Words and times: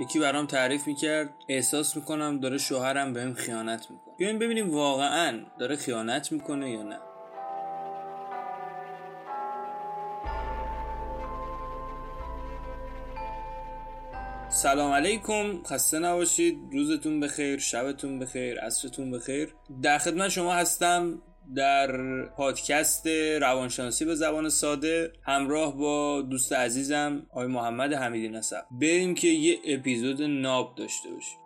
یکی 0.00 0.18
برام 0.20 0.46
تعریف 0.46 0.86
می‌کرد 0.86 1.30
احساس 1.48 1.96
می‌کنم 1.96 2.40
داره 2.40 2.58
شوهرم 2.58 3.12
بهم 3.12 3.34
خیانت 3.34 3.90
می‌کنه. 3.90 4.14
بیاین 4.16 4.38
ببینیم 4.38 4.74
واقعا 4.74 5.40
داره 5.58 5.76
خیانت 5.76 6.32
می‌کنه 6.32 6.70
یا 6.70 6.82
نه. 6.82 6.98
سلام 14.48 14.92
علیکم 14.92 15.62
خسته 15.62 15.98
نباشید. 15.98 16.58
روزتون 16.72 17.20
بخیر 17.20 17.58
شبتون 17.58 18.18
بخیر 18.18 18.60
عصرتون 18.60 19.10
بخیر. 19.10 19.54
در 19.82 19.98
خدمت 19.98 20.28
شما 20.28 20.54
هستم 20.54 21.22
در 21.56 22.22
پادکست 22.24 23.06
روانشناسی 23.40 24.04
به 24.04 24.14
زبان 24.14 24.48
ساده 24.48 25.12
همراه 25.22 25.76
با 25.76 26.22
دوست 26.22 26.52
عزیزم 26.52 27.26
آقای 27.30 27.46
محمد 27.46 27.92
حمیدی 27.92 28.28
نسب 28.28 28.64
بریم 28.70 29.14
که 29.14 29.28
یه 29.28 29.58
اپیزود 29.66 30.22
ناب 30.22 30.74
داشته 30.74 31.10
باشیم. 31.10 31.43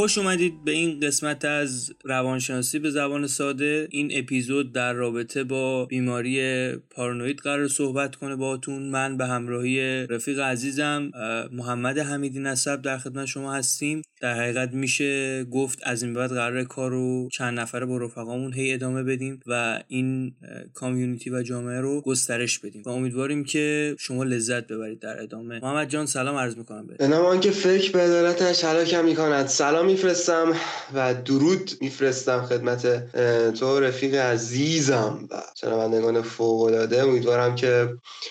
خوش 0.00 0.18
اومدید 0.18 0.64
به 0.64 0.72
این 0.72 1.00
قسمت 1.00 1.44
از 1.44 1.92
روانشناسی 2.04 2.78
به 2.78 2.90
زبان 2.90 3.26
ساده. 3.26 3.88
این 3.90 4.10
اپیزود 4.14 4.72
در 4.72 4.92
رابطه 4.92 5.44
با 5.44 5.84
بیماری 5.86 6.72
پارانوید 6.76 7.38
قرار 7.38 7.68
صحبت 7.68 8.16
کنه 8.16 8.36
باهاتون. 8.36 8.82
من 8.82 9.16
به 9.16 9.26
همراهی 9.26 10.06
رفیق 10.06 10.40
عزیزم 10.40 11.10
محمد 11.52 11.98
حمیدی 11.98 12.38
نسب 12.38 12.82
در 12.82 12.98
خدمت 12.98 13.26
شما 13.26 13.54
هستیم. 13.54 14.02
در 14.20 14.34
حقیقت 14.34 14.72
میشه 14.72 15.44
گفت 15.44 15.78
از 15.82 16.02
این 16.02 16.14
بعد 16.14 16.30
قرار 16.30 16.64
کار 16.64 16.90
رو 16.90 17.28
چند 17.32 17.58
نفره 17.60 17.86
با 17.86 17.96
رفقامون 17.96 18.54
هی 18.54 18.72
ادامه 18.72 19.02
بدیم 19.02 19.40
و 19.46 19.82
این 19.88 20.34
کامیونیتی 20.74 21.30
و 21.30 21.42
جامعه 21.42 21.80
رو 21.80 22.00
گسترش 22.00 22.58
بدیم. 22.58 22.82
و 22.86 22.88
امیدواریم 22.88 23.44
که 23.44 23.96
شما 23.98 24.24
لذت 24.24 24.66
ببرید 24.66 24.98
در 24.98 25.22
ادامه. 25.22 25.60
محمد 25.62 25.88
جان 25.88 26.06
سلام 26.06 26.36
عرض 26.36 26.56
می‌کنم 26.56 26.86
به 26.86 27.08
نام 27.08 27.40
که 27.40 27.50
فکر 27.50 27.92
به 27.92 27.98
عدالتش 27.98 28.64
هلاکم 28.64 29.04
می‌کند. 29.04 29.46
سلام 29.46 29.89
میفرستم 29.90 30.52
و 30.94 31.14
درود 31.14 31.70
میفرستم 31.80 32.42
خدمت 32.42 33.12
تو 33.58 33.80
رفیق 33.80 34.14
عزیزم 34.14 35.28
و 35.30 35.42
شنوندگان 35.60 36.22
فوق 36.22 36.62
العاده 36.62 37.02
امیدوارم 37.02 37.54
که 37.54 37.88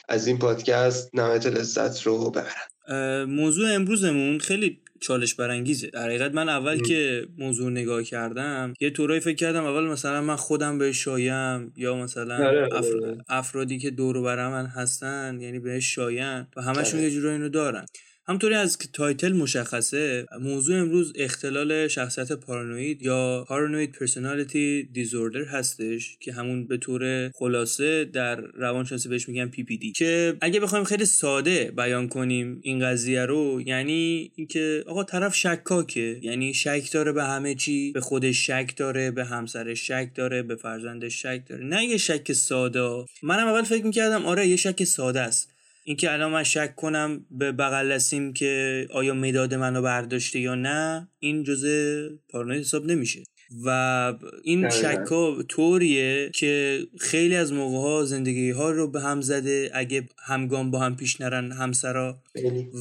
از 0.09 0.27
این 0.27 0.39
پادکست 0.39 1.09
نهایت 1.13 1.45
لذت 1.45 2.07
رو 2.07 2.29
ببرن 2.29 3.25
موضوع 3.25 3.73
امروزمون 3.73 4.39
خیلی 4.39 4.81
چالش 4.99 5.35
برانگیزه. 5.35 5.88
در 5.88 6.03
حقیقت 6.05 6.31
من 6.31 6.49
اول 6.49 6.81
که 6.81 7.27
موضوع 7.38 7.71
نگاه 7.71 8.03
کردم 8.03 8.73
یه 8.79 8.89
طورایی 8.89 9.19
فکر 9.19 9.35
کردم 9.35 9.66
اول 9.66 9.88
مثلا 9.88 10.21
من 10.21 10.35
خودم 10.35 10.77
به 10.77 10.91
شایم 10.91 11.73
یا 11.77 11.95
مثلا 11.95 12.35
آره، 12.35 12.69
آره. 12.73 13.17
افرادی 13.29 13.77
که 13.77 13.89
دور 13.89 14.21
بر 14.21 14.49
من 14.49 14.66
هستن 14.66 15.38
یعنی 15.41 15.59
بهش 15.59 15.95
شاین 15.95 16.47
و 16.55 16.61
همشون 16.61 16.99
آره. 16.99 17.09
یه 17.09 17.11
جورایی 17.11 17.35
اینو 17.35 17.49
دارن. 17.49 17.85
همونطوری 18.30 18.77
که 18.77 18.88
title 18.94 19.33
مشخصه 19.33 20.25
موضوع 20.41 20.77
امروز 20.77 21.13
اختلال 21.16 21.88
شخصیت 21.88 22.31
پارانوید 22.31 23.02
یا 23.02 23.45
paranoid 23.47 23.91
personality 23.91 24.89
disorder 24.94 25.44
هستش 25.44 26.17
که 26.19 26.33
همون 26.33 26.67
به 26.67 26.77
طور 26.77 27.30
خلاصه 27.30 28.05
در 28.05 28.35
روانشناسی 28.35 29.09
بهش 29.09 29.30
میگن 29.30 29.47
PPD 29.47 29.91
که 29.91 30.38
اگه 30.41 30.59
بخوایم 30.59 30.83
خیلی 30.83 31.05
ساده 31.05 31.72
بیان 31.77 32.07
کنیم 32.07 32.59
این 32.61 32.80
قضیه 32.80 33.25
رو 33.25 33.61
یعنی 33.66 34.31
اینکه 34.35 34.83
آقا 34.88 35.03
طرف 35.03 35.35
شکاکه 35.35 36.19
یعنی 36.22 36.53
شک 36.53 36.91
داره 36.91 37.11
به 37.11 37.23
همه 37.23 37.55
چی 37.55 37.91
به 37.91 38.02
خودش 38.02 38.47
شک 38.47 38.73
داره 38.77 39.11
به 39.11 39.25
همسرش 39.25 39.88
شک 39.88 40.09
داره 40.16 40.44
به 40.44 40.55
فرزندش 40.55 41.22
شک 41.22 41.41
داره. 41.50 41.66
نه 41.66 41.85
یه 41.85 41.97
شک 41.97 42.34
ساده. 42.34 43.06
منم 43.23 43.47
اول 43.47 43.63
فکر 43.63 43.85
می‌کردم 43.85 44.25
آره 44.25 44.47
یه 44.47 44.56
شک 44.56 44.84
ساده 44.84 45.19
است. 45.19 45.59
اینکه 45.89 46.13
الان 46.13 46.31
من 46.31 46.44
شک 46.44 46.75
کنم 46.75 47.25
به 47.31 47.51
بغل 47.51 47.97
که 48.33 48.88
آیا 48.94 49.13
مداد 49.13 49.53
منو 49.53 49.81
برداشته 49.81 50.39
یا 50.39 50.55
نه 50.55 51.09
این 51.19 51.44
جزء 51.44 52.09
پارانوید 52.29 52.59
حساب 52.59 52.85
نمیشه. 52.85 53.23
و 53.65 54.13
این 54.43 54.69
شک 54.69 55.07
ها 55.11 55.43
طوریه 55.47 56.31
که 56.35 56.79
خیلی 56.99 57.35
از 57.35 57.53
موقع 57.53 57.77
ها 57.77 58.05
زندگی 58.05 58.51
ها 58.51 58.71
رو 58.71 58.87
به 58.87 59.01
هم 59.01 59.21
زده 59.21 59.71
اگه 59.73 60.03
همگام 60.25 60.71
با 60.71 60.79
هم 60.79 60.95
پیش 60.95 61.21
نرن 61.21 61.51
همسرا. 61.51 62.17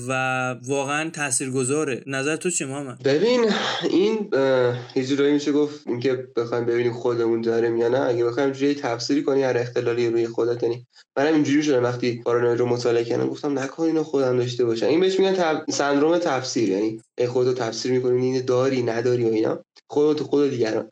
و 0.09 0.13
واقعا 0.67 1.11
گذاره 1.55 2.03
نظر 2.07 2.37
تو 2.37 2.51
چه 2.51 2.67
محمد؟ 2.67 3.03
ببین 3.03 3.45
این 3.91 4.29
یه 4.95 5.05
میشه 5.33 5.53
گفت 5.53 5.87
اینکه 5.87 6.29
بخوایم 6.37 6.67
ببینیم 6.67 6.93
خودمون 6.93 7.41
داریم 7.41 7.77
یا 7.77 7.89
نه. 7.89 8.01
اگه 8.01 8.25
بخوایم 8.25 8.51
جوری 8.51 8.75
تفسیری 8.75 9.23
کنی 9.23 9.43
هر 9.43 9.59
اختلالی 9.59 10.11
روی 10.11 10.27
خودت 10.27 10.63
یعنی 10.63 10.87
منم 11.17 11.35
اینجوری 11.35 11.63
شده 11.63 11.81
وقتی 11.81 12.23
پارانوید 12.25 12.59
رو 12.59 12.67
مطالعه 12.67 13.05
کردم 13.05 13.27
گفتم 13.27 13.59
نکن 13.59 13.83
اینو 13.83 14.03
خودم 14.03 14.37
داشته 14.37 14.65
باشم. 14.65 14.87
این 14.87 15.01
بهش 15.01 15.19
میگن 15.19 15.35
تب... 15.35 15.65
سندروم 15.71 16.19
تفسیر 16.19 16.69
یعنی 16.69 17.01
خودتو 17.29 17.65
تفسیر 17.65 17.93
می‌کنی 17.93 18.27
این 18.27 18.45
داری 18.45 18.83
نداری 18.83 19.25
و 19.25 19.29
اینا. 19.29 19.65
خودت 19.91 20.23
خود 20.23 20.58
دیگران. 20.59 20.89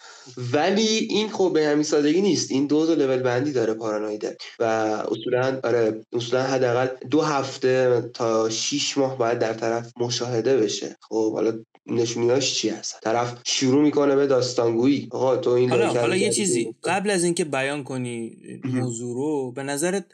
ولی 0.52 1.06
این 1.10 1.28
خب 1.28 1.50
به 1.54 1.66
همین 1.66 1.82
سادگی 1.82 2.20
نیست. 2.20 2.50
این 2.50 2.66
دو 2.66 2.94
لول 2.94 3.22
بندی 3.22 3.52
داره 3.52 3.74
پارانویده 3.74 4.36
و 4.58 4.64
اصولا 5.10 5.60
آره 5.64 6.00
اصولا 6.12 6.42
حداقل 6.42 6.88
دو 7.10 7.20
هفته 7.22 8.02
تا 8.14 8.48
6 8.50 8.98
ماه 8.98 9.18
باید 9.18 9.38
در 9.38 9.52
طرف 9.52 9.92
مشاهده 9.96 10.56
بشه. 10.56 10.96
خب 11.00 11.32
حالا 11.32 11.58
نشونیاش 11.86 12.54
چی 12.54 12.68
هست 12.68 13.00
طرف 13.02 13.38
شروع 13.44 13.82
می‌کنه 13.82 14.16
به 14.16 14.26
داستانگویی. 14.26 15.08
آقا 15.10 15.36
تو 15.36 15.50
این 15.50 15.70
حالا, 15.70 15.88
حالا 15.88 16.16
یه 16.16 16.30
چیزی. 16.30 16.74
قبل 16.84 17.10
از 17.10 17.24
اینکه 17.24 17.44
بیان 17.44 17.84
کنی 17.84 18.36
موضوع 18.64 19.14
رو 19.14 19.52
به 19.52 19.62
نظرت 19.62 20.04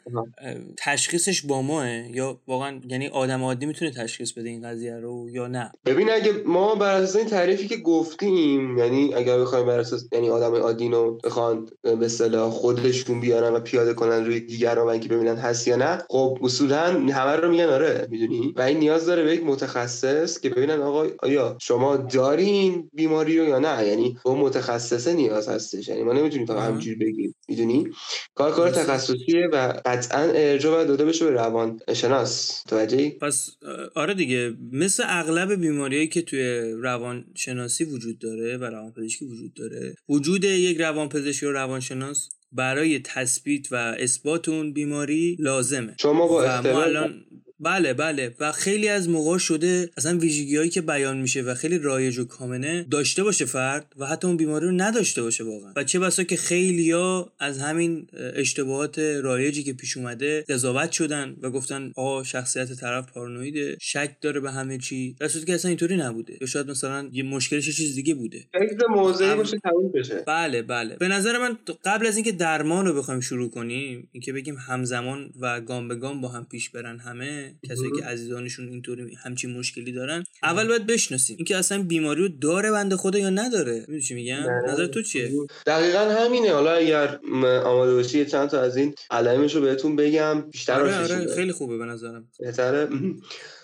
تشخیصش 0.77 1.41
با 1.41 1.61
ماه 1.61 2.15
یا 2.15 2.39
واقعا 2.47 2.79
یعنی 2.89 3.07
آدم 3.07 3.43
عادی 3.43 3.65
می‌تونه 3.65 3.91
تشخیص 3.91 4.31
بده 4.31 4.49
این 4.49 4.69
قضیه 4.69 4.99
رو 4.99 5.29
یا 5.29 5.47
نه؟ 5.47 5.71
ببین 5.85 6.11
اگه 6.11 6.31
ما 6.45 6.75
بر 6.75 6.95
اساس 6.95 7.15
این 7.15 7.25
تعریفی 7.25 7.67
که 7.67 7.77
گفتیم 7.77 8.77
یعنی 8.77 9.13
اگر 9.13 9.39
بخوایم 9.39 9.65
بر 9.65 9.79
اساس 9.79 10.05
یعنی 10.11 10.29
آدم 10.29 10.55
عادی 10.55 10.89
رو 10.89 11.19
بخوان 11.23 11.69
به 11.81 12.05
اصطلاح 12.05 12.51
خودشون 12.51 13.19
بیارن 13.19 13.53
و 13.53 13.59
پیاده 13.59 13.93
کنن 13.93 14.25
روی 14.25 14.39
دیگران 14.39 14.87
و 14.87 14.89
اینکه 14.89 15.09
ببینن 15.09 15.35
هست 15.35 15.67
یا 15.67 15.75
نه 15.75 16.03
خب 16.09 16.37
اصولا 16.41 16.85
همه 17.09 17.35
رو 17.35 17.51
میگن 17.51 17.69
آره 17.69 18.07
می‌دونی؟ 18.11 18.53
و 18.55 18.61
این 18.61 18.79
نیاز 18.79 19.05
داره 19.05 19.23
به 19.23 19.33
یک 19.33 19.43
متخصص 19.43 20.39
که 20.39 20.49
ببینن 20.49 20.81
آقا 20.81 21.07
آیا 21.19 21.57
شما 21.65 21.97
دارین 21.97 22.89
بیماری 22.93 23.39
رو 23.39 23.45
یا 23.45 23.59
نه؟ 23.59 23.87
یعنی 23.87 24.17
با 24.23 24.35
متخصصه 24.35 25.13
نیاز 25.13 25.49
هستش. 25.49 25.87
یعنی 25.87 26.03
ما 26.03 26.13
نمی‌تونیم 26.13 26.45
فقط 26.45 26.69
همینجوری 26.69 26.95
بگیم. 26.95 27.35
می‌دونی؟ 27.47 27.87
کار 28.35 28.51
کار 28.51 28.71
تخصصیه 28.71 29.47
و 29.53 29.81
قطعا 29.85 30.21
ارجاع 30.21 30.75
باید 30.75 30.87
داده 30.87 31.05
بشه 31.05 31.25
به 31.25 31.31
روان 31.31 31.79
شناس. 31.93 32.63
توجهی 32.67 33.09
پس 33.09 33.49
آره 33.95 34.13
دیگه. 34.13 34.53
مثل 34.71 35.03
اغلب 35.07 35.53
بیماریایی 35.53 36.07
که 36.07 36.21
توی 36.21 36.71
روان 36.81 37.25
شناسی 37.35 37.83
وجود 37.83 38.19
داره 38.19 38.57
و 38.57 38.63
روان 38.63 38.91
پزشکی 38.91 39.25
وجود 39.25 39.53
داره 39.53 39.95
وجود 40.09 40.43
یک 40.43 40.77
روان 40.77 41.09
پزشکی 41.09 41.45
و 41.45 41.51
روانشناس 41.51 42.29
برای 42.51 42.99
تثبیت 42.99 43.71
و 43.71 43.75
اثبات 43.75 44.49
اون 44.49 44.73
بیماری 44.73 45.37
لازمه. 45.39 45.95
شما 45.99 46.27
با 46.27 46.43
الان 46.83 47.25
بله 47.63 47.93
بله. 47.93 48.35
و 48.39 48.51
خیلی 48.51 48.87
از 48.87 49.09
موقع 49.09 49.37
شده 49.37 49.89
اصلا 49.97 50.17
ویژگی 50.17 50.57
هایی 50.57 50.69
که 50.69 50.81
بیان 50.81 51.17
میشه 51.17 51.41
و 51.41 51.53
خیلی 51.53 51.77
رایج 51.77 52.19
و 52.19 52.25
کامنه 52.25 52.85
داشته 52.91 53.23
باشه 53.23 53.45
فرد 53.45 53.93
و 53.97 54.05
حتی 54.05 54.27
اون 54.27 54.37
بیماری 54.37 54.65
رو 54.65 54.71
نداشته 54.71 55.21
باشه 55.21 55.43
واقعا. 55.43 55.73
و 55.75 55.83
چه 55.83 55.99
بسا 55.99 56.23
که 56.23 56.35
خیلیا 56.35 57.31
از 57.39 57.59
همین 57.59 58.07
اشتباهات 58.13 58.99
رایجی 58.99 59.63
که 59.63 59.73
پیش 59.73 59.97
اومده 59.97 60.45
قضاوت 60.49 60.91
شدن 60.91 61.35
و 61.41 61.49
گفتن 61.49 61.91
آقا 61.95 62.23
شخصیت 62.23 62.73
طرف 62.73 63.11
پارانویده 63.11 63.77
شک 63.81 64.15
داره 64.21 64.39
به 64.39 64.51
همه 64.51 64.77
چی. 64.77 65.15
در 65.19 65.27
که 65.27 65.53
اصلا 65.53 65.69
اینطوری 65.69 65.97
نبوده. 65.97 66.37
یا 66.41 66.47
شاید 66.47 66.69
مثلا 66.69 67.09
یه 67.11 67.23
مشکلش 67.23 67.77
چیز 67.77 67.95
دیگه 67.95 68.13
بوده. 68.13 68.45
موضعی 68.89 69.35
باشه 69.35 69.57
تموم 69.57 69.91
بشه. 69.91 70.23
بله 70.27 70.61
بله. 70.61 70.95
به 70.95 71.07
نظر 71.07 71.37
من 71.37 71.57
قبل 71.85 72.07
از 72.07 72.15
اینکه 72.15 72.31
درمان 72.31 72.85
رو 72.85 72.93
بخوایم 72.93 73.19
شروع 73.19 73.49
کنیم 73.49 74.09
اینکه 74.11 74.33
بگیم 74.33 74.55
همزمان 74.55 75.33
و 75.39 75.61
گام 75.61 75.87
به 75.87 75.95
گام 75.95 76.21
با 76.21 76.27
هم 76.27 76.45
پیش 76.45 76.69
برن 76.69 76.99
همه 76.99 77.52
کسایی 77.69 77.91
که 77.99 78.05
عزیزانشون 78.05 78.69
اینطوری 78.69 79.15
همچین 79.23 79.57
مشکلی 79.57 79.91
دارن 79.91 80.23
اول 80.43 80.67
باید 80.67 80.87
بشناسیم. 80.87 81.35
اینکه 81.37 81.57
اصلا 81.57 81.83
بیماری 81.83 82.21
رو 82.21 82.27
داره 82.27 82.71
بنده 82.71 82.97
خدا 82.97 83.19
یا 83.19 83.29
نداره؟ 83.29 83.79
می‌دونی 83.79 84.01
چی 84.01 84.13
میگم؟ 84.13 84.43
نظر 84.67 84.87
تو 84.87 85.01
چیه؟ 85.01 85.31
دقیقا 85.65 85.99
همینه. 85.99 86.51
حالا 86.51 86.73
اگر 86.73 87.19
آماده 87.63 87.93
باشی 87.93 88.25
چند 88.25 88.49
تا 88.49 88.61
از 88.61 88.77
این 88.77 88.95
علائمش 89.11 89.55
رو 89.55 89.61
بهتون 89.61 89.95
بگم. 89.95 90.41
بیشتر 90.41 90.81
آره, 90.81 91.03
آره 91.03 91.35
خیلی 91.35 91.51
خوبه 91.51 91.77
به 91.77 91.85
نظرم. 91.85 92.27
بهتره؟ 92.39 92.89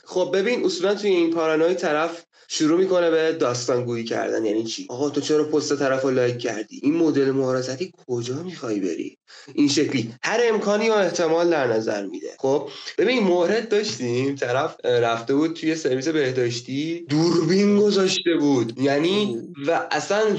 خب 0.04 0.32
ببین 0.34 0.66
اصولا 0.66 0.96
توی 0.96 1.10
این 1.10 1.34
پارانوی 1.34 1.74
طرف 1.74 2.26
شروع 2.52 2.80
می‌کنه 2.80 3.10
به 3.12 3.32
داستان 3.32 3.86
گویی 3.86 4.04
کردن. 4.04 4.46
یعنی 4.46 4.64
چی؟ 4.64 4.86
آقا 4.90 5.10
تو 5.10 5.22
چرا 5.22 5.44
پست 5.44 5.76
طرف 5.76 6.02
رو 6.04 6.12
لایک 6.12 6.38
کردی؟ 6.38 6.80
این 6.84 6.96
مدل 6.96 7.32
مهارزتی 7.32 7.92
کجا 8.08 8.44
می‌خوای 8.44 8.80
بری؟ 8.80 9.18
این 9.54 9.68
شکلی. 9.68 10.14
هر 10.24 10.40
امکانی 10.44 10.90
و 10.90 10.94
احتمال 10.94 11.50
در 11.50 11.68
نظر 11.68 12.06
میده. 12.06 12.28
خب 12.40 12.70
ببین 12.98 13.24
مورد 13.24 13.70
داشتیم. 13.70 14.36
طرف 14.36 14.86
رفته 14.86 15.36
بود 15.36 15.54
توی 15.54 15.76
سرویس 15.76 16.08
بهداشتی. 16.08 17.06
دوربین 17.10 17.78
گذاشته 17.80 18.36
بود. 18.40 18.80
یعنی 18.80 19.38
و 19.68 19.88
اصلا 19.92 20.22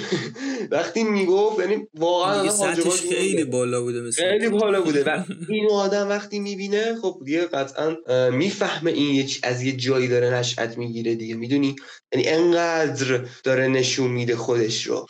وقتی 0.71 1.05
می‌گفت 1.05 1.61
یعنی 1.61 1.87
واقعا 1.95 2.51
خیلی 3.09 3.45
بالا 3.45 3.83
بوده 3.83 4.01
مثلا 4.01 4.25
خیلی 4.31 4.49
بالا 4.49 4.81
بوده. 4.81 5.05
و 5.05 5.25
این 5.49 5.71
آدم 5.71 6.09
وقتی 6.09 6.39
می‌بینه 6.39 6.97
خب 7.03 7.21
دیگه 7.25 7.41
قطعا 7.47 7.97
می‌فهمه 8.31 8.91
این 8.91 9.31
از 9.43 9.63
یه 9.63 9.73
جایی 9.73 10.09
داره 10.09 10.35
نشأت 10.35 10.79
می‌گیره 10.79 11.15
دیگه. 11.15 11.35
می‌دونی؟ 11.35 11.77
یعنی 12.13 12.29
انقدر 12.29 13.25
داره 13.45 13.69
نشون 13.69 14.11
میده 14.11 14.37
خودش 14.37 14.87
رو. 14.87 15.07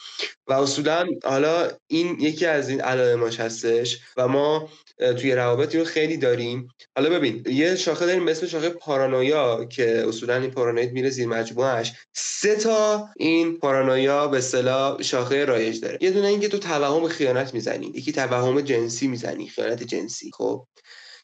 و 0.47 0.53
اصولا 0.53 1.07
حالا 1.25 1.69
این 1.87 2.21
یکی 2.21 2.47
از 2.47 2.69
این 2.69 2.81
علائماش 2.81 3.41
هستش 3.41 3.99
و 4.17 4.29
ما 4.29 4.69
توی 4.99 5.35
روابط 5.35 5.75
رو 5.75 5.85
خیلی 5.85 6.17
داریم. 6.17 6.69
حالا 6.97 7.11
ببین 7.11 7.45
یه 7.47 7.77
شاخه 7.77 8.07
داریم 8.07 8.29
اسم 8.29 8.47
شاخه 8.47 8.69
پارانویا 8.69 9.65
که 9.65 10.05
اصولا 10.09 10.37
این 10.37 10.51
پارانوید 10.51 10.93
میره 10.93 11.11
زیر 11.11 11.29
مجموعهش 11.29 11.93
سه 12.13 12.57
تا 12.57 13.09
این 13.17 13.59
پارانویا 13.59 14.29
به 14.29 14.39
اصطلاح 14.39 15.03
شاخه 15.03 15.45
رایج 15.45 15.81
داره. 15.81 15.99
یه 16.01 16.11
دونه 16.11 16.29
اینکه 16.29 16.49
تو 16.49 16.59
توهم 16.59 17.09
خیانت 17.09 17.55
می‌زنی. 17.55 17.87
یکی 17.87 18.13
توهم 18.13 18.61
جنسی 18.61 19.09
می‌زنی 19.09 19.49
خیانت 19.49 19.83
جنسی 19.83 20.31
خب؟ 20.35 20.67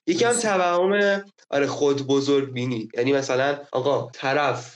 یکی 0.06 0.24
هم 0.24 0.32
توهم 0.32 1.24
آره 1.50 1.66
خود 1.66 2.06
بزرگ 2.06 2.52
بینی. 2.52 2.88
یعنی 2.96 3.12
مثلا 3.12 3.58
آقا 3.72 4.10
طرف 4.12 4.74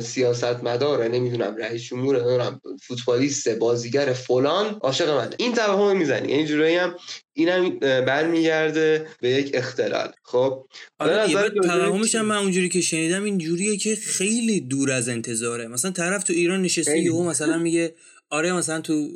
سیاست 0.00 0.64
مداره 0.64 1.08
نمی‌دونم 1.08 1.56
رئیس 1.56 1.82
جمهور 1.82 2.16
نمی‌دونم 2.16 2.60
فوتبالیست 2.82 3.48
بازیگر 3.48 4.12
فلان 4.12 4.78
عاشق 4.80 5.08
منه 5.08 5.30
این 5.38 5.54
توهم 5.54 5.96
می‌زنی. 5.96 6.32
یعنی 6.32 6.46
جورایی 6.46 6.76
هم 6.76 6.96
اینم 7.32 7.78
برمیگرده 7.78 9.06
به 9.20 9.28
یک 9.28 9.50
اختلال. 9.54 10.12
خب؟ 10.22 10.66
آره 10.98 11.50
توهمش 11.50 12.14
هم 12.14 12.24
من 12.24 12.36
اونجوری 12.36 12.68
که 12.68 12.80
شنیدم 12.80 13.24
این 13.24 13.38
جوریه 13.38 13.76
که 13.76 13.96
خیلی 13.96 14.60
دور 14.60 14.90
از 14.90 15.08
انتظاره. 15.08 15.68
مثلا 15.68 15.90
طرف 15.90 16.24
تو 16.24 16.32
ایران 16.32 16.62
نشسته 16.62 16.98
یهو 16.98 17.24
مثلا 17.24 17.58
میگه 17.58 17.94
آره 18.30 18.52
مثلا 18.52 18.80
تو 18.80 19.08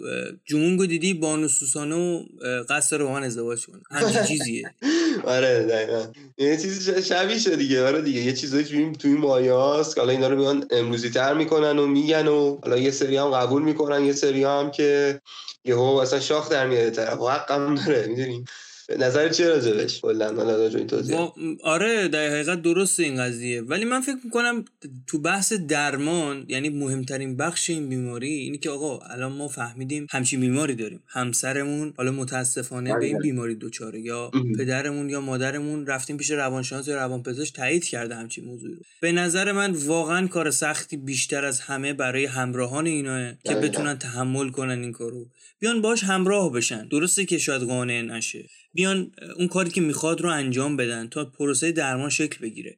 جمونگو 0.45 0.87
دیدی 0.87 1.15
بانو 1.15 1.49
سوسانو 1.49 2.23
قصد 2.69 2.97
رو 2.97 3.07
با 3.07 3.13
من 3.13 3.23
ازدواج 3.23 3.67
کنه 3.67 3.81
همچین 3.91 4.23
چیزیه. 4.23 4.75
آره 5.25 5.63
دقیقا. 5.63 6.07
یه 6.39 6.57
چیزی 6.57 7.03
شبیه 7.03 7.57
دیگه. 7.57 7.87
آره 7.87 8.03
دیگه. 8.03 8.21
یه 8.21 8.33
چیزایی 8.33 8.65
تو 8.65 8.93
توی 8.93 9.13
مایاست 9.13 9.99
حالا 9.99 10.13
اینا 10.13 10.29
رو 10.29 10.37
میان 10.37 10.67
امروزی 10.71 11.11
تر 11.11 11.35
می‌کنن 11.35 11.79
و 11.79 11.87
میگن 11.87 12.29
و 12.29 12.59
حالا 12.63 12.77
یه 12.79 12.91
سری 12.91 13.17
هم 13.17 13.31
قبول 13.31 13.63
می‌کنن 13.63 14.05
یه 14.05 14.13
سری 14.13 14.45
هم 14.45 14.71
که 14.71 15.21
یهو 15.65 15.81
اصلا 15.83 16.21
شاخ 16.21 16.49
در 16.49 16.67
میاد 16.67 16.91
طرف. 16.91 17.19
حق 17.19 17.51
هم 17.51 17.75
داره 17.75 18.07
می‌دونی؟ 18.07 18.45
نظر 18.91 19.29
چیه 19.29 19.49
راجبش 19.49 20.01
کلا 20.01 20.59
این 20.69 20.87
توضیح. 20.87 21.17
آره 21.63 22.09
در 22.09 22.29
حقیقت 22.29 22.63
درست 22.63 23.01
این 23.01 23.17
قضیه. 23.17 23.63
ولی 23.63 23.85
من 23.85 24.01
فکر 24.01 24.17
می‌کنم 24.25 24.65
تو 25.07 25.19
بحث 25.19 25.53
درمان 25.53 26.45
یعنی 26.49 26.69
مهمترین 26.69 27.37
بخش 27.37 27.71
این 27.71 27.89
بیماری 27.89 28.33
اینی 28.33 28.59
که 28.59 28.71
آقا 28.71 28.99
الان 28.99 29.33
ما 29.33 29.49
فهمیدیم 29.49 30.07
همچین 30.11 30.41
بیماری 30.41 30.75
داریم. 30.75 31.03
همسرمون 31.07 31.95
حالا 31.97 32.13
متاسفانه 32.13 32.99
به 32.99 33.05
این 33.05 33.15
بله. 33.19 33.23
بیماری 33.23 33.55
دوچاره 33.55 34.01
یا 34.01 34.31
پدرمون 34.59 35.11
یا 35.11 35.21
مادرمون 35.21 35.87
رفتیم 35.87 36.17
پیش 36.17 36.31
روانشناس 36.31 36.89
یا 36.89 36.97
روانپزشک 36.97 37.55
تایید 37.55 37.85
کرده 37.85 38.15
همچین 38.15 38.45
موضوعی 38.45 38.75
رو. 38.75 38.81
به 39.01 39.13
نظر 39.13 39.53
من 39.53 39.73
واقعا 39.73 40.27
کار 40.27 40.51
سختی 40.51 40.97
بیشتر 40.97 41.45
از 41.45 41.61
همه 41.61 41.93
برای 41.93 42.25
همراهان 42.25 42.87
اینا 42.87 43.33
که 43.33 43.55
بتونن 43.55 43.99
تحمل 43.99 44.51
کنن 44.51 44.83
این 44.83 44.93
کارو. 44.93 45.27
بیان 45.59 45.81
باش 45.81 46.05
همراه 46.05 46.53
بشن. 46.53 46.89
درسته 46.89 47.25
که 47.25 47.39
شاید 47.39 47.63
قانع 47.63 48.03
نشه. 48.03 48.45
بیان 48.77 49.13
اون 49.37 49.49
کاری 49.49 49.71
که 49.71 49.81
می‌خواد 49.81 50.21
رو 50.21 50.31
انجام 50.31 50.77
بدن 50.77 51.09
تا 51.09 51.25
پروسه 51.25 51.73
درمان 51.73 52.11
شکل 52.11 52.39
بگیره. 52.43 52.77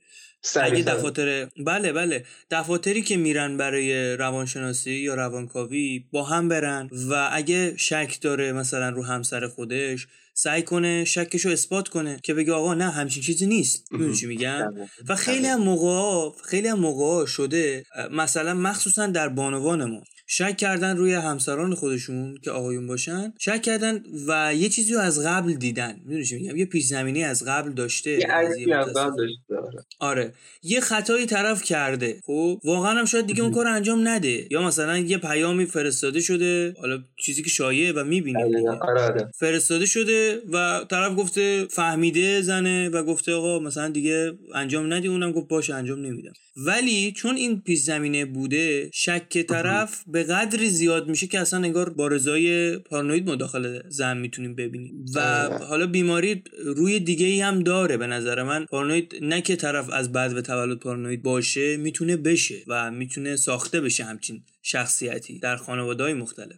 اگه 0.57 0.83
دفاتر 0.83 1.49
بله 1.57 1.93
بله. 1.93 2.25
دفاتری 2.51 3.03
که 3.03 3.17
میرن 3.17 3.57
برای 3.57 4.17
روانشناسی 4.17 4.91
یا 4.91 5.15
روانکاوی 5.15 6.05
با 6.13 6.23
هم 6.23 6.49
برن 6.49 6.91
و 7.11 7.29
اگه 7.33 7.77
شک 7.77 8.19
داره 8.21 8.53
مثلا 8.53 8.89
رو 8.89 9.05
همسر 9.05 9.47
خودش 9.47 10.07
سعی 10.35 10.63
کنه 10.63 11.05
شکش 11.05 11.45
رو 11.45 11.51
اثبات 11.51 11.89
کنه 11.89 12.21
که 12.23 12.35
بگه 12.35 12.53
آقا 12.53 12.75
نه 12.75 12.91
همچین 12.91 13.23
چیزی 13.23 13.47
نیست. 13.47 13.93
می‌دونی 13.93 14.15
چی 14.15 14.27
میگم؟ 14.27 14.75
و 15.09 15.17
خیلی 15.17 15.47
هم 15.47 15.61
موقع 15.61 16.37
خیلی 16.45 16.69
هم 16.69 16.79
موقع 16.79 17.27
شده 17.27 17.85
مثلا 18.13 18.55
مخصوصا 18.55 19.07
در 19.07 19.29
بانوان 19.29 19.85
ما 19.85 20.03
شک 20.31 20.57
کردن 20.57 20.97
روی 20.97 21.15
همسران 21.15 21.75
خودشون 21.75 22.39
که 22.45 22.51
آقایون 22.51 22.87
باشن 22.87 23.33
شک 23.39 23.63
کردن 23.63 24.03
و 24.29 24.55
یه 24.55 24.69
چیزی 24.69 24.95
رو 24.95 25.01
از 25.01 25.27
قبل 25.27 25.53
دیدن. 25.53 26.01
می‌دونی 26.05 26.43
میگم؟ 26.43 26.57
یه 26.57 26.65
پیش 26.65 26.85
زمینی 26.85 27.25
از 27.25 27.45
قبل 27.45 27.73
داشته 27.73 28.11
یه 28.11 28.33
از 28.77 28.93
قبل 28.93 29.17
داشته 29.17 29.57
آره. 29.57 29.85
آره. 30.01 30.33
یه 30.63 30.81
خطایی 30.81 31.27
طرف 31.27 31.63
کرده. 31.63 32.21
خب 32.27 32.61
واقعا 32.65 32.91
هم 32.91 33.05
شاید 33.05 33.27
دیگه 33.27 33.43
اون 33.43 33.53
کار 33.53 33.67
انجام 33.67 34.09
نده. 34.09 34.47
یا 34.51 34.63
مثلا 34.63 34.99
یه 34.99 35.19
پیامی 35.19 35.67
فرستاده 35.67 36.21
شده 36.21 36.75
حالا 36.81 36.99
چیزی 37.17 37.43
که 37.43 37.51
شایعه 37.51 37.93
و 37.93 38.05
می‌بینیم 38.05 38.69
آره، 38.69 39.03
آره. 39.03 39.31
فرستاده 39.39 39.87
شده 39.87 40.43
و 40.53 40.85
طرف 40.91 41.17
گفته 41.17 41.67
فهمیده 41.71 42.43
زنه 42.43 42.89
و 42.89 43.03
گفته 43.03 43.33
آقا 43.33 43.59
مثلا 43.59 43.89
دیگه 43.89 44.33
انجام 44.55 44.93
ندی 44.93 45.09
اونم 45.09 45.33
گفت 45.33 45.49
باشه 45.49 45.75
انجام 45.75 45.99
نمیدم. 45.99 46.33
ولی 46.67 47.13
چون 47.13 47.37
این 47.37 47.61
پیش 47.61 47.83
زمینه 47.83 48.25
بوده 48.25 48.91
شک 48.93 49.43
طرف 49.43 50.05
به 50.07 50.18
قدری 50.23 50.71
زیاد 50.71 51.09
میشه 51.09 51.27
که 51.27 51.41
اصلا 51.41 51.61
انگار 51.65 51.91
با 51.91 52.09
رضای 52.09 52.79
پارانوید 52.79 53.31
مداخله 53.31 53.83
زن 53.89 54.19
می‌تونیم 54.19 54.55
ببینیم 54.55 55.05
و 55.15 55.19
آره. 55.19 55.65
حالا 55.65 55.87
بیماری 55.87 56.43
روی 56.65 57.01
دیگه 57.01 57.27
ای 57.27 57.41
هم 57.41 57.63
داره 57.63 57.97
به 57.97 58.07
نظر 58.07 58.43
من 58.43 58.65
پارانوید 58.65 59.15
نه 59.23 59.41
که 59.41 59.57
طرف 59.57 59.91
از 59.91 60.13
بعد 60.13 60.37
و 60.37 60.43
تولد 60.43 60.79
پارانوید 60.79 61.23
باشه 61.23 61.77
می‌تونه 61.77 62.17
بشه 62.17 62.63
و 62.67 62.91
می‌تونه 62.91 63.37
ساخته 63.37 63.81
بشه 63.81 64.05
همچین 64.05 64.43
شخصیتی 64.71 65.39
در 65.39 65.57
خانواده 65.57 66.05
های 66.05 66.15
مختلف 66.15 66.57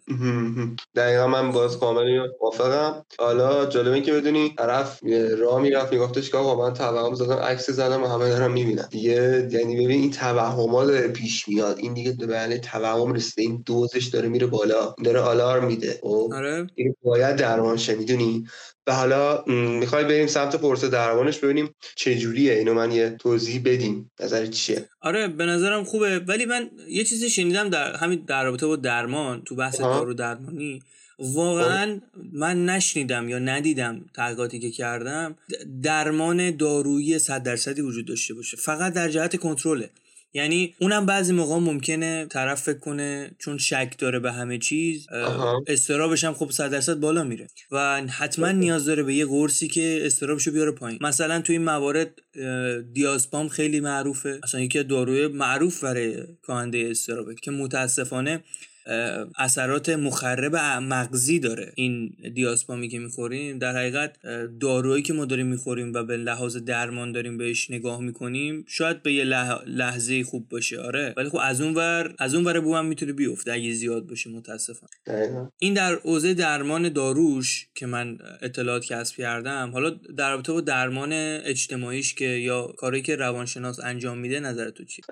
دقیقا 0.97 1.27
من 1.27 1.51
باز 1.51 1.79
کاملی 1.79 2.19
موافقم. 2.41 3.05
حالا 3.19 3.67
جالبه 3.67 4.01
که 4.01 4.13
بدونی 4.13 4.55
طرف 4.59 5.01
راه 5.39 5.61
می‌رفت 5.61 5.93
میگفتش 5.93 6.31
که 6.31 6.37
آقا 6.37 6.69
من 6.69 6.75
توهم 6.75 7.15
زدم 7.15 7.37
عکس 7.37 7.71
زدم 7.71 8.03
و 8.03 8.07
همه 8.07 8.29
دارم 8.29 8.53
می‌بینم 8.53 8.89
دیگه 8.91 9.49
یعنی 9.53 9.75
ببین 9.75 10.01
این 10.01 10.11
توهما 10.11 10.85
داره 10.85 11.09
پیش 11.09 11.49
میاد. 11.49 11.79
این 11.79 11.95
دیگه 11.95 12.13
به 12.13 12.59
توهم 12.59 13.13
رسیده. 13.13 13.43
این 13.43 13.63
دوزش 13.67 14.05
داره 14.05 14.29
میره 14.29 14.47
بالا. 14.47 14.95
داره 15.05 15.21
آلارم 15.21 15.65
میده. 15.65 15.99
خب؟ 16.03 16.31
آره. 16.35 16.67
این 16.75 16.95
باید 17.03 17.37
درمان 17.37 17.77
شه 17.77 17.95
می‌دونی؟ 17.95 18.45
و 18.87 18.95
حالا 18.95 19.45
می‌خوای 19.47 20.05
بریم 20.05 20.27
سمت 20.27 20.57
پرسه 20.57 20.89
درمانش 20.89 21.39
ببینیم 21.39 21.75
چه 21.97 22.15
جوریه 22.15 22.53
اینو 22.53 22.75
من 22.75 22.93
یه 22.93 23.11
توضیح 23.11 23.63
بدیم 23.65 24.11
نظر 24.21 24.47
چیه؟ 24.47 24.89
آره 25.01 25.29
به 25.29 25.47
نظرم 25.47 25.85
خوبه. 25.85 26.19
ولی 26.19 26.45
من 26.45 26.71
یه 26.89 27.05
چیزی 27.05 27.31
شنیدم 27.31 27.69
در 27.69 27.97
همین 28.01 28.25
در 28.27 28.45
رابطه 28.45 28.67
با 28.67 28.77
درمان 28.77 29.43
تو 29.43 29.55
بحث 29.55 29.81
دارو 29.81 30.15
درمانی 30.15 30.83
واقعا 31.19 32.01
من 32.33 32.67
نشنیدم 32.67 33.29
یا 33.29 33.39
ندیدم 33.39 34.05
تحقیقاتی 34.15 34.59
که 34.59 34.71
کردم 34.71 35.35
درمان 35.83 36.57
دارویی 36.57 37.19
صد 37.19 37.43
درصدی 37.43 37.81
وجود 37.81 38.07
داشته 38.07 38.35
باشه. 38.35 38.57
فقط 38.57 38.93
در 38.93 39.09
جهت 39.09 39.37
کنترله. 39.37 39.91
یعنی 40.33 40.75
اونم 40.79 41.07
بعضی 41.07 41.33
موقع 41.33 41.59
ممکنه 41.59 42.27
طرف 42.27 42.63
فکر 42.63 42.79
کنه 42.79 43.31
چون 43.39 43.59
شک 43.59 43.95
داره 43.99 44.19
به 44.19 44.33
همه 44.33 44.59
چیز 44.59 45.07
استرابش 45.67 46.25
هم 46.25 46.35
خب 46.35 46.51
100 46.51 46.71
درصد 46.71 46.95
بالا 46.95 47.25
میره. 47.25 47.47
و 47.71 48.03
حتما 48.07 48.51
نیاز 48.51 48.85
داره 48.85 49.03
به 49.03 49.15
یه 49.15 49.27
قرصی 49.27 49.69
که 49.69 50.01
استرابشو 50.03 50.51
بیاره 50.51 50.73
پایین. 50.73 50.99
مثلا 51.03 51.41
توی 51.41 51.57
این 51.57 51.65
موارد 51.65 52.11
دیازپام 52.93 53.49
خیلی 53.49 53.81
معروفه. 53.81 54.41
اصلا 54.43 54.61
یکی 54.61 54.83
داروی 54.83 55.27
معروف 55.27 55.85
برای 55.85 56.17
کاهنده 56.43 56.89
استرابه 56.91 57.35
که 57.35 57.51
متاسفانه 57.51 58.45
اثرات 59.39 59.89
مخرب 59.89 60.57
مغزی 60.57 61.39
داره. 61.39 61.73
این 61.75 62.17
دیاسپامی 62.35 62.89
که 62.89 62.99
می‌خوریم 62.99 63.59
در 63.59 63.77
حقیقت 63.77 64.17
دارویی 64.61 65.03
که 65.03 65.13
ما 65.13 65.25
داریم 65.25 65.47
می‌خوریم 65.47 65.93
و 65.95 66.03
به 66.03 66.17
لحاظ 66.17 66.57
درمان 66.57 67.13
داریم 67.13 67.39
بهش 67.39 67.71
نگاه 67.71 68.01
می‌کنیم 68.01 68.65
شاید 68.69 69.03
به 69.03 69.13
یه 69.13 69.25
لحظه 69.67 70.25
خوب 70.25 70.49
باشه 70.49 70.81
آره. 70.81 71.15
ولی 71.17 71.29
خب 71.29 71.39
از 71.43 71.61
اون 71.61 71.75
ور 71.75 72.15
از 72.19 72.35
اون 72.35 72.45
ور 72.45 72.61
بو 72.61 72.77
هم 72.77 72.87
می‌تونه 72.87 73.13
بیفته 73.13 73.53
اگه 73.53 73.73
زیاد 73.73 74.07
باشه 74.07 74.31
متاسفانه. 74.31 75.51
این 75.59 75.75
در 75.75 75.95
حوزه 75.95 76.35
درمان 76.35 76.89
داروش 76.89 77.69
که 77.75 77.87
من 77.87 78.19
اطلاعات 78.43 78.85
کسب 78.85 79.17
کردم 79.17 79.71
حالا 79.73 79.91
در 79.91 80.31
رابطه 80.31 80.53
با 80.53 80.61
درمان 80.61 81.13
اجتماعیش 81.13 82.15
که 82.15 82.25
یا 82.25 82.67
کاری 82.67 83.03
که 83.03 83.17
روانشناس 83.17 83.81
انجام 83.81 84.19
میده 84.19 84.41
نظر 84.41 84.71
تو 84.71 84.85
چی 84.85 85.03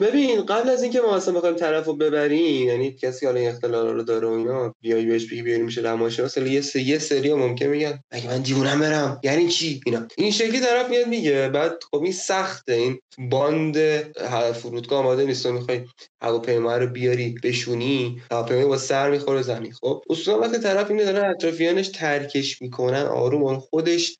ببین 0.00 0.46
قبل 0.46 0.68
از 0.68 0.82
اینکه 0.82 1.00
ما 1.00 1.16
اصلا 1.16 1.34
بخوایم 1.34 1.56
طرفو 1.56 1.96
ببریم 1.96 2.68
یعنی 2.68 2.92
کسی 3.10 3.26
حالا 3.26 3.40
این 3.40 3.48
اختلال 3.48 3.94
رو 3.94 4.02
داره 4.02 4.28
و 4.28 4.30
اینا 4.30 4.74
بیای 4.80 5.06
بهش 5.06 5.26
بگی 5.26 5.42
بیاری 5.42 5.62
میشه 5.62 5.80
روانشناس 5.80 6.36
یه 6.36 6.60
سری 6.60 6.82
یه 6.82 6.98
سری 6.98 7.34
ممکن 7.34 7.66
میگن 7.66 8.02
اگه 8.10 8.26
من 8.26 8.42
دیوونم 8.42 8.80
برم؟ 8.80 9.20
یعنی 9.24 9.48
چی؟ 9.48 9.80
اینا. 9.86 10.06
این 10.16 10.30
شکلی 10.30 10.60
طرف 10.60 10.90
میاد 10.90 11.06
میگه 11.06 11.48
بعد 11.48 11.72
خب 11.90 12.02
این 12.02 12.12
سخته 12.12 12.72
این 12.72 12.98
باند 13.30 13.76
فرودگاه 14.52 14.98
آماده 14.98 15.24
نیست 15.24 15.46
و 15.46 15.52
می‌خوای 15.52 15.84
هواپیما 16.22 16.76
رو 16.76 16.86
بیاری 16.86 17.34
بشونی 17.42 18.22
هواپیما 18.30 18.66
با 18.66 18.78
سر 18.78 19.10
می‌خوره 19.10 19.42
زمین. 19.42 19.72
خب 19.72 20.02
اصولا 20.10 20.38
وقتی 20.38 20.58
طرف 20.58 20.90
اینو 20.90 21.04
داره 21.04 21.28
اطرافیانش 21.28 21.88
ترکش 21.88 22.62
می‌کنن 22.62 23.02
آروم 23.02 23.44
آروم 23.44 23.60
خودش 23.60 24.18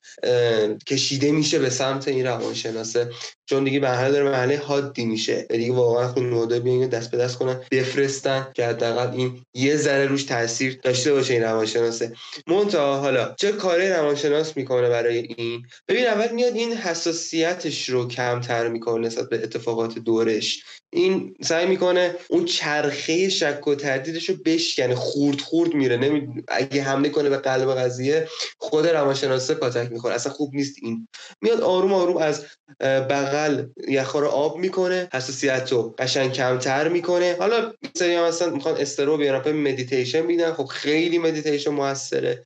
کشیده 0.87 1.31
میشه 1.31 1.59
به 1.59 1.69
سمت 1.69 2.07
این 2.07 2.25
روانشناسه. 2.25 3.09
چون 3.45 3.63
دیگه 3.63 3.79
مرحله 3.79 4.11
داره 4.11 4.23
مرحله 4.23 4.57
حادی 4.57 5.05
میشه. 5.05 5.47
دیگه 5.49 5.73
واقعا 5.73 6.07
خود 6.07 6.23
نوده 6.23 6.59
بیان 6.59 6.87
دست 6.89 7.11
به 7.11 7.17
دست 7.17 7.37
کنن 7.37 7.61
بفرستن 7.71 8.47
که 8.53 8.65
حداقل 8.65 9.17
این 9.17 9.41
یه 9.53 9.75
ذره 9.75 10.05
روش 10.05 10.23
تاثیر 10.23 10.79
داشته 10.83 11.13
باشه 11.13 11.33
این 11.33 11.43
روانشناسه. 11.43 12.13
مونتا 12.47 12.99
حالا 12.99 13.35
چه 13.39 13.51
کاری 13.51 13.89
روانشناس 13.89 14.57
می‌کنه 14.57 14.89
برای 14.89 15.17
این؟ 15.17 15.63
ببین 15.87 16.05
اول 16.07 16.31
میاد 16.31 16.55
این 16.55 16.73
حساسیتش 16.73 17.89
رو 17.89 18.07
کمتر 18.07 18.67
می‌کنه 18.67 19.07
نسبت 19.07 19.29
به 19.29 19.43
اتفاقات 19.43 19.99
دورش. 19.99 20.63
این 20.93 21.35
سعی 21.41 21.65
می‌کنه 21.65 22.15
اون 22.29 22.45
چرخه 22.45 23.29
شک 23.29 23.67
و 23.67 23.75
تردیدش 23.75 24.29
رو 24.29 24.35
بشکنه. 24.45 24.95
خورد 24.95 25.41
خورد 25.41 25.73
میره. 25.73 25.97
نمی... 25.97 26.43
اگه 26.47 26.81
حمله 26.81 27.09
کنه 27.09 27.29
به 27.29 27.37
قلب 27.37 27.75
قضیه 27.75 28.27
خود 28.57 28.87
روانشناسه 28.87 29.53
پاتک 29.53 29.91
می‌خوره. 29.91 30.15
اصلا 30.15 30.33
خوب 30.33 30.55
نیست 30.55 30.75
این. 30.81 31.07
میاد 31.41 31.61
آروم 31.61 31.93
آروم 31.93 32.17
از 32.17 32.45
بغل 32.81 33.65
یخا 33.87 34.19
رو 34.19 34.27
آب 34.27 34.57
می‌کنه. 34.57 35.09
حساسیت 35.13 35.71
رو 35.71 35.95
قشنگ 35.97 36.33
کمتر 36.33 36.87
می‌کنه. 36.87 37.35
حالا 37.39 37.73
سری 37.95 38.13
هم 38.13 38.23
اصلا 38.23 38.49
می‌خوان 38.49 38.77
استرسو 38.77 39.17
بیارن. 39.17 39.51
مدیتیشن 39.51 40.21
میدن. 40.21 40.53
خب 40.53 40.65
خیلی 40.65 41.17
مدیتیشن 41.17 41.71
موثره. 41.71 42.45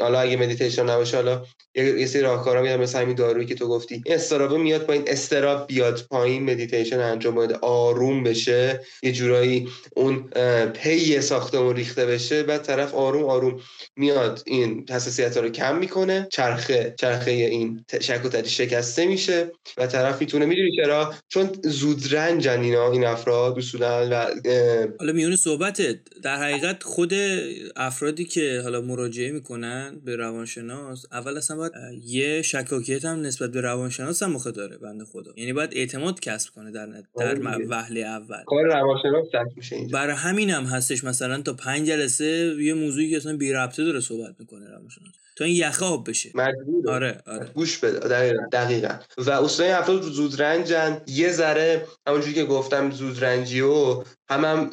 حالا 0.00 0.20
اگه 0.20 0.36
مدیتیشن 0.36 0.90
نباشه 0.90 1.16
حالا 1.16 1.42
یه 1.74 2.06
سری 2.06 2.22
راهکارا 2.22 2.62
میاد 2.62 2.80
مثل 2.80 3.00
همین 3.00 3.14
دارویی 3.14 3.46
که 3.46 3.54
تو 3.54 3.68
گفتی 3.68 4.02
این 4.06 4.58
میاد 4.58 4.80
پایین 4.80 5.04
اضطراب 5.06 5.66
بیاد 5.66 6.06
پایین 6.10 6.50
مدیتیشن 6.50 7.00
انجام 7.00 7.34
بده 7.34 7.54
آروم 7.54 8.22
بشه 8.22 8.80
یه 9.02 9.12
جورایی 9.12 9.68
اون 9.96 10.30
پی 10.66 11.20
ساختمون 11.20 11.76
ریخته 11.76 12.06
بشه 12.06 12.42
بعد 12.42 12.62
طرف 12.62 12.94
آروم 12.94 13.24
آروم 13.24 13.60
میاد. 13.96 14.42
این 14.46 14.86
حساسیت 14.90 15.36
رو 15.36 15.48
کم 15.48 15.78
می‌کنه 15.78 16.28
چرخه 16.32 16.94
چرخه 17.00 17.30
این 17.30 17.84
شک 18.00 18.20
و 18.24 18.42
شکسته 18.42 19.06
میشه 19.06 19.52
و 19.78 19.86
طرف 19.86 20.20
می‌تونه 20.20 20.46
می‌دونی 20.46 20.70
چرا؟ 20.76 21.14
چون 21.28 21.50
زود 21.64 22.14
رنجن 22.14 22.60
اینا 22.60 22.92
این 22.92 23.04
افراد 23.04 23.58
اصولا 23.58 24.08
و 24.10 24.26
حالا 24.98 25.12
میون 25.12 25.36
صحبتت 25.36 25.96
در 26.22 26.36
حقیقت 26.36 26.82
خود 26.82 27.12
افرادی 27.76 28.24
که 28.24 28.60
حالا 28.62 28.80
مراجعه 28.80 29.19
می‌کنن 29.28 30.00
به 30.04 30.16
روانشناس 30.16 31.06
اول 31.12 31.36
اصلا 31.36 31.56
باید 31.56 31.72
یه 32.02 32.42
شکاکیت 32.42 33.04
هم 33.04 33.20
نسبت 33.20 33.50
به 33.50 33.60
روانشناس 33.60 34.22
هم 34.22 34.32
مخه 34.32 34.50
داره 34.50 34.78
بنده 34.78 35.04
خدا. 35.04 35.32
یعنی 35.36 35.52
باید 35.52 35.70
اعتماد 35.72 36.20
کسب 36.20 36.54
کنه 36.54 36.70
در 36.70 36.86
در 36.86 37.02
آره 37.14 37.66
وهله 37.66 38.00
اول. 38.00 38.44
کار 38.46 38.64
روانشناس 38.64 39.26
میشه 39.56 39.76
اینجا. 39.76 39.98
برای 39.98 40.16
همین 40.16 40.50
هم 40.50 40.64
هستش 40.64 41.04
مثلا 41.04 41.42
تا 41.42 41.52
پنج 41.52 41.86
جلسه 41.86 42.56
یه 42.58 42.74
موضوعی 42.74 43.10
که 43.10 43.16
اصلا 43.16 43.36
بی 43.36 43.52
ربطه 43.52 43.84
داره 43.84 44.00
صحبت 44.00 44.34
می‌کنه 44.38 44.68
روانشناس. 44.70 45.14
تا 45.40 45.46
این 45.46 45.56
یخه 45.56 45.84
آب 45.84 46.08
بشه. 46.08 46.30
مجبور 46.34 46.90
آره 46.90 47.20
آره. 47.26 47.46
گوش 47.54 47.78
بده. 47.78 47.98
دقیقا, 48.08 48.42
دقیقا. 48.52 48.94
و 49.18 49.30
اصلا 49.30 49.78
افراد 49.78 50.02
زود 50.02 50.42
رنجن 50.42 51.00
یه 51.06 51.32
ذره 51.32 51.86
همونجوری 52.06 52.34
که 52.34 52.44
گفتم 52.44 52.90
زود 52.90 53.24
رنجی 53.24 53.60
و 53.60 54.02
هم, 54.30 54.44
هم 54.44 54.70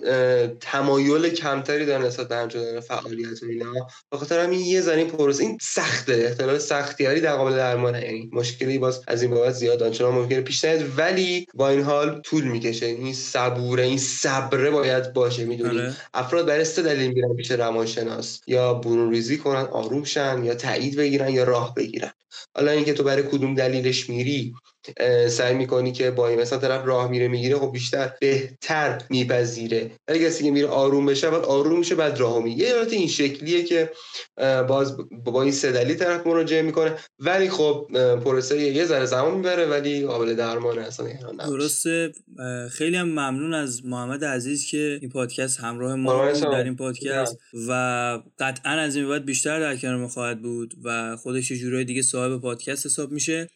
تمایل 0.59 1.29
کمتری 1.29 1.86
دارن 1.86 2.05
نسبت 2.05 2.27
به 2.27 2.36
انجام 2.36 2.79
فعالیت 2.79 3.43
و 3.43 3.45
اینا. 3.50 3.74
بخاطر 4.12 4.39
همین 4.39 4.59
یه 4.59 4.81
ذره 4.81 5.05
پروسه 5.05 5.43
این 5.43 5.57
سخته. 5.62 6.25
اختلال 6.27 6.57
سختیاری 6.57 7.21
در 7.21 7.36
قابل 7.36 7.55
درمانه 7.55 8.01
یعنی 8.01 8.29
مشکلی 8.33 8.77
باز 8.77 9.01
از 9.07 9.21
این 9.21 9.31
بابت 9.31 9.53
زیاد 9.53 9.83
آنچنان 9.83 10.13
ممکنه 10.13 10.41
پیش 10.41 10.65
نیاد. 10.65 10.83
ولی 10.97 11.45
با 11.53 11.69
این 11.69 11.81
حال 11.81 12.21
طول 12.21 12.43
می‌کشه. 12.43 12.86
این 12.86 13.13
صبوره 13.13 13.83
این 13.83 13.97
صبره 13.97 14.69
باید 14.69 15.13
باشه 15.13 15.45
می‌دونی. 15.45 15.79
آره. 15.79 15.93
افراد 16.13 16.45
برای 16.45 16.65
سه 16.65 16.81
دلیل 16.81 17.12
میرن 17.12 17.36
پیش 17.36 17.51
روانشناس. 17.51 18.41
یا 18.47 18.74
برون 18.74 19.12
ریزی 19.12 19.38
کنن 19.38 19.65
آروم 19.65 20.03
شن 20.03 20.43
یا 20.43 20.55
تایید 20.57 20.97
بگیرن 20.97 21.29
یا 21.29 21.45
راه 21.45 21.75
بگیرن. 21.75 22.13
حالا 22.55 22.71
اینکه 22.71 22.93
تو 22.93 23.03
برای 23.03 23.23
کدوم 23.23 23.55
دلیلش 23.55 24.09
میری 24.11 24.55
سعی 25.29 25.56
می‌کنی 25.56 25.91
که 25.91 26.12
با 26.12 26.27
این 26.27 26.39
مثلا 26.39 26.60
طرف 26.60 26.86
راه 26.86 27.10
میره 27.10 27.27
می‌گیره 27.27 27.56
خب 27.56 27.72
بیشتر 27.72 28.13
بهتر 28.22 29.01
میپذیره. 29.10 29.91
ولی 30.08 30.25
کسی 30.25 30.44
که 30.44 30.51
میره 30.51 30.67
آروم 30.67 31.06
بشه 31.06 31.29
بعد 31.29 31.44
آروم 31.44 31.79
میشه 31.79 31.96
بعد 31.96 32.20
راه 32.20 32.44
می‌گیره. 32.44 32.70
یه 32.70 32.75
این 32.91 33.08
شکلیه 33.08 33.63
که 33.63 33.91
باز 34.67 34.98
با 35.25 35.41
این 35.44 35.51
سه 35.51 35.72
دلیل 35.72 35.96
طرف 35.96 36.27
مراجعه 36.27 36.62
می‌کنه. 36.62 36.96
ولی 37.20 37.50
خب 37.50 37.88
پروسه 38.24 38.62
یه 38.62 38.86
ذره 38.86 39.06
زمان 39.06 39.34
می‌بره 39.34 39.65
ولی 39.65 40.06
قابل 40.06 40.36
درمانه 40.36 40.82
اصلا 40.82 41.08
درسته. 41.48 42.12
خیلی 42.72 42.96
هم 42.96 43.10
ممنون 43.10 43.53
از 43.53 43.86
محمد 43.86 44.25
عزیز 44.25 44.65
که 44.65 44.98
این 45.01 45.10
پادکست 45.10 45.60
همراه 45.60 45.96
ما 45.96 46.32
در 46.32 46.63
این 46.63 46.75
پادکست. 46.75 47.38
و 47.67 47.72
قطعا 48.39 48.72
از 48.72 48.96
این 48.96 49.10
بعد 49.10 49.25
بیشتر 49.25 49.60
در 49.60 49.75
کنار 49.75 50.08
خواهد 50.08 50.41
بود 50.41 50.74
و 50.84 51.15
خودش 51.15 51.51
یه 51.51 51.58
جورای 51.58 51.86
دیگه 51.86 52.01
صاحب 52.01 52.41
پادکست 52.41 52.86
حساب 52.86 53.12
میشه. 53.12 53.50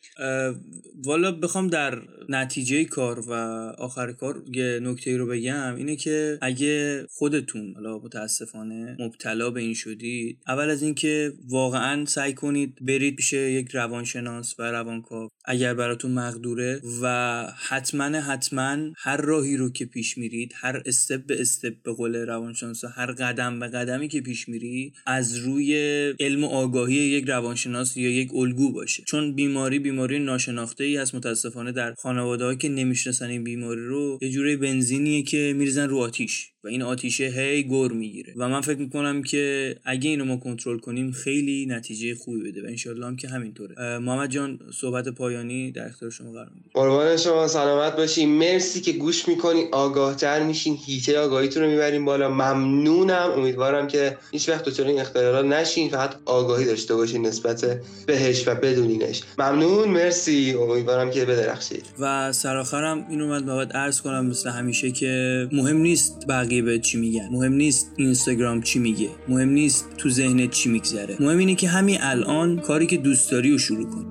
حالا 1.21 1.37
بخوام 1.37 1.67
در 1.67 2.01
نتیجه 2.29 2.85
کار 2.85 3.19
و 3.19 3.33
آخر 3.77 4.11
کار 4.11 4.43
یه 4.53 4.79
نکته 4.83 5.17
رو 5.17 5.27
بگم. 5.27 5.75
اینه 5.75 5.95
که 5.95 6.37
اگه 6.41 7.05
خودتون 7.09 7.73
حالا 7.75 7.99
متاسفانه 7.99 8.97
مبتلا 8.99 9.49
به 9.49 9.61
این 9.61 9.73
شدید 9.73 10.39
اول 10.47 10.69
از 10.69 10.83
اینکه 10.83 11.33
واقعا 11.49 12.05
سعی 12.05 12.33
کنید 12.33 12.77
برید 12.81 13.15
پیش 13.15 13.33
یک 13.33 13.69
روانشناس 13.71 14.59
و 14.59 14.63
روانکاو 14.63 15.29
اگر 15.45 15.73
براتون 15.73 16.11
مقدوره 16.11 16.81
و 17.01 17.45
حتما 17.57 18.03
حتما 18.03 18.77
هر 18.97 19.17
راهی 19.17 19.57
رو 19.57 19.69
که 19.69 19.85
پیش 19.85 20.17
میرید 20.17 20.53
هر 20.55 20.83
استپ 20.85 21.25
به 21.25 21.41
استپ 21.41 21.73
به 21.83 21.93
قول 21.93 22.15
روانشناس 22.15 22.83
هر 22.95 23.11
قدم 23.11 23.59
به 23.59 23.67
قدمی 23.67 24.07
که 24.07 24.21
پیش 24.21 24.49
میری 24.49 24.93
از 25.05 25.37
روی 25.37 25.75
علم 26.19 26.43
و 26.43 26.47
آگاهی 26.47 26.95
یک 26.95 27.29
روانشناس 27.29 27.97
یا 27.97 28.09
یک 28.09 28.33
الگو 28.35 28.71
باشه. 28.71 29.03
چون 29.07 29.35
بیماری 29.35 29.79
بیماری 29.79 30.19
ناشناخته 30.19 30.83
ای 30.83 30.97
هست 30.97 31.10
متاسفانه 31.15 31.71
در 31.71 31.93
خانواده 31.93 32.55
که 32.55 32.69
نمی‌شناسن 32.69 33.29
این 33.29 33.43
بیماری 33.43 33.85
رو 33.85 34.19
یه 34.21 34.29
جوری 34.29 34.55
بنزینیه 34.55 35.23
که 35.23 35.53
میریزن 35.57 35.89
رو 35.89 35.97
آتیش. 35.97 36.51
و 36.63 36.67
این 36.67 36.81
آتیشه 36.81 37.33
هی 37.35 37.63
گور 37.63 37.91
می‌گیره. 37.91 38.33
و 38.37 38.49
من 38.49 38.61
فکر 38.61 38.77
می‌کنم 38.77 39.23
که 39.23 39.75
اگه 39.85 40.09
اینو 40.09 40.25
ما 40.25 40.37
کنترل 40.37 40.79
کنیم 40.79 41.11
خیلی 41.11 41.65
نتیجه 41.65 42.15
خوبی 42.15 42.51
بده 42.51 42.63
و 42.63 42.65
انشالله 42.65 43.05
هم 43.05 43.15
که 43.15 43.27
همینطوره. 43.27 43.97
محمد 43.97 44.29
جان 44.29 44.59
صحبت 44.73 45.07
پایانی 45.07 45.71
در 45.71 45.85
اختیار 45.85 46.11
شما 46.11 46.31
قرار 46.31 46.49
میدیم 46.55 46.71
قربان 46.73 47.17
شما 47.17 47.47
سلامت 47.47 47.95
باشین. 47.95 48.29
مرسی 48.29 48.81
که 48.81 48.91
گوش 48.91 49.27
می‌کنین 49.27 49.67
آگاهتر 49.71 50.43
میشین. 50.43 50.77
هیته 50.85 51.19
آگاهیتون 51.19 51.63
رو 51.63 51.69
می‌بریم 51.69 52.05
بالا. 52.05 52.29
ممنونم. 52.29 53.31
امیدوارم 53.37 53.87
که 53.87 54.17
هیچ 54.31 54.49
وقت 54.49 54.65
دچار 54.65 54.87
این 54.87 54.99
اختلالات 54.99 55.45
نشین. 55.45 55.89
فقط 55.89 56.15
آگاهی 56.25 56.65
داشته 56.65 56.95
باشین 56.95 57.25
نسبت 57.25 57.65
بهش 58.07 58.47
و 58.47 58.55
بدونینش. 58.55 59.23
ممنون. 59.37 59.89
مرسی. 59.89 60.53
امیدوارم 60.53 61.11
که 61.11 61.25
بدرخشید. 61.25 61.85
و 61.99 62.31
سرآخرم 62.31 63.05
این 63.09 63.21
اومد. 63.21 63.45
باید 63.45 63.71
عرض 63.73 64.01
کنم 64.01 64.25
مثل 64.25 64.49
همیشه 64.49 64.91
که 64.91 65.47
مهم 65.51 65.77
نیست 65.77 66.25
بقیه 66.29 66.50
به 66.59 66.79
چی 66.79 66.97
میگن؟ 66.97 67.29
مهم 67.31 67.53
نیست 67.53 67.91
اینستاگرام 67.97 68.61
چی 68.61 68.79
میگه 68.79 69.09
مهم 69.27 69.49
نیست 69.49 69.89
تو 69.97 70.09
ذهنت 70.09 70.51
چی 70.51 70.69
میگذره. 70.69 71.17
مهم 71.19 71.37
اینه 71.37 71.55
که 71.55 71.67
همین 71.67 71.97
الان 72.01 72.59
کاری 72.59 72.87
که 72.87 72.97
دوست 72.97 73.31
داری 73.31 73.51
رو 73.51 73.57
شروع 73.57 73.89
کن. 73.89 74.10